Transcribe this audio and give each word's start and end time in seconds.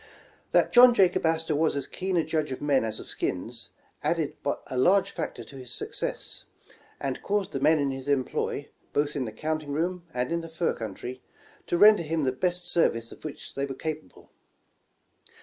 That 0.49 0.73
John 0.73 0.95
Jacob 0.95 1.27
Astor 1.27 1.55
was 1.55 1.75
as 1.75 1.85
keen 1.85 2.17
a 2.17 2.23
judge 2.23 2.51
of 2.51 2.59
men 2.59 2.83
as 2.83 2.99
of 2.99 3.05
skins, 3.05 3.69
added 4.01 4.35
a 4.65 4.75
large 4.75 5.11
factor 5.11 5.43
to 5.43 5.55
his 5.57 5.71
success, 5.71 6.45
and 6.99 7.21
caused 7.21 7.51
the 7.51 7.59
men 7.59 7.77
in 7.77 7.91
his 7.91 8.07
employ, 8.07 8.69
both 8.93 9.15
in 9.15 9.25
the 9.25 9.31
counting 9.31 9.73
room 9.73 10.05
and 10.11 10.31
in 10.31 10.41
the 10.41 10.49
fur 10.49 10.73
country, 10.73 11.21
to 11.67 11.77
render 11.77 12.01
him 12.01 12.23
the 12.23 12.31
best 12.31 12.67
service 12.67 13.11
of 13.11 13.23
which 13.23 13.53
they 13.53 13.67
were 13.67 13.75
capable. 13.75 14.31